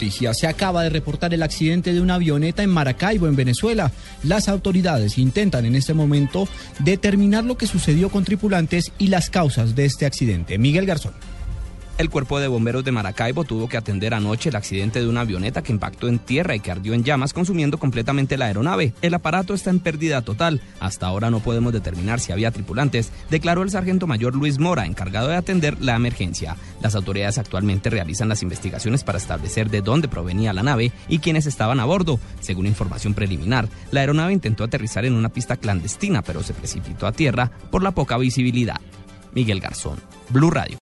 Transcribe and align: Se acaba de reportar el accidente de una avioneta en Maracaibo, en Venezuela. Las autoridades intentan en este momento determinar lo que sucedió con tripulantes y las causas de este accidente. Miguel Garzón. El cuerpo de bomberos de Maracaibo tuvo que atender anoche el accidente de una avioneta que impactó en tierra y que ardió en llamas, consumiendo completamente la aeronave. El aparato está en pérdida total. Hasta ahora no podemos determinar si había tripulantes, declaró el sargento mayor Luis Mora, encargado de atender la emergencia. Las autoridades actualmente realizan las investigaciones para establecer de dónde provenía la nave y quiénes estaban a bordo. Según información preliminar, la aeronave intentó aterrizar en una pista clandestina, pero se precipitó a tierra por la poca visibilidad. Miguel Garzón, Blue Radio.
Se 0.00 0.46
acaba 0.46 0.84
de 0.84 0.90
reportar 0.90 1.34
el 1.34 1.42
accidente 1.42 1.92
de 1.92 2.00
una 2.00 2.14
avioneta 2.14 2.62
en 2.62 2.70
Maracaibo, 2.70 3.26
en 3.26 3.34
Venezuela. 3.34 3.90
Las 4.22 4.48
autoridades 4.48 5.18
intentan 5.18 5.64
en 5.64 5.74
este 5.74 5.92
momento 5.92 6.46
determinar 6.78 7.42
lo 7.42 7.58
que 7.58 7.66
sucedió 7.66 8.08
con 8.08 8.22
tripulantes 8.22 8.92
y 8.98 9.08
las 9.08 9.28
causas 9.28 9.74
de 9.74 9.86
este 9.86 10.06
accidente. 10.06 10.56
Miguel 10.56 10.86
Garzón. 10.86 11.14
El 11.98 12.10
cuerpo 12.10 12.38
de 12.38 12.46
bomberos 12.46 12.84
de 12.84 12.92
Maracaibo 12.92 13.42
tuvo 13.42 13.68
que 13.68 13.76
atender 13.76 14.14
anoche 14.14 14.50
el 14.50 14.54
accidente 14.56 15.00
de 15.00 15.08
una 15.08 15.22
avioneta 15.22 15.62
que 15.62 15.72
impactó 15.72 16.06
en 16.06 16.20
tierra 16.20 16.54
y 16.54 16.60
que 16.60 16.70
ardió 16.70 16.94
en 16.94 17.02
llamas, 17.02 17.32
consumiendo 17.32 17.76
completamente 17.76 18.36
la 18.36 18.44
aeronave. 18.44 18.94
El 19.02 19.14
aparato 19.14 19.52
está 19.52 19.70
en 19.70 19.80
pérdida 19.80 20.22
total. 20.22 20.60
Hasta 20.78 21.08
ahora 21.08 21.28
no 21.28 21.40
podemos 21.40 21.72
determinar 21.72 22.20
si 22.20 22.30
había 22.30 22.52
tripulantes, 22.52 23.10
declaró 23.30 23.64
el 23.64 23.70
sargento 23.70 24.06
mayor 24.06 24.36
Luis 24.36 24.60
Mora, 24.60 24.86
encargado 24.86 25.26
de 25.26 25.34
atender 25.34 25.76
la 25.80 25.96
emergencia. 25.96 26.56
Las 26.80 26.94
autoridades 26.94 27.36
actualmente 27.36 27.90
realizan 27.90 28.28
las 28.28 28.44
investigaciones 28.44 29.02
para 29.02 29.18
establecer 29.18 29.68
de 29.68 29.82
dónde 29.82 30.06
provenía 30.06 30.52
la 30.52 30.62
nave 30.62 30.92
y 31.08 31.18
quiénes 31.18 31.46
estaban 31.46 31.80
a 31.80 31.84
bordo. 31.84 32.20
Según 32.38 32.66
información 32.66 33.12
preliminar, 33.12 33.68
la 33.90 34.02
aeronave 34.02 34.32
intentó 34.32 34.62
aterrizar 34.62 35.04
en 35.04 35.14
una 35.14 35.30
pista 35.30 35.56
clandestina, 35.56 36.22
pero 36.22 36.44
se 36.44 36.54
precipitó 36.54 37.08
a 37.08 37.12
tierra 37.12 37.50
por 37.72 37.82
la 37.82 37.90
poca 37.90 38.16
visibilidad. 38.18 38.80
Miguel 39.34 39.58
Garzón, 39.58 39.98
Blue 40.28 40.52
Radio. 40.52 40.76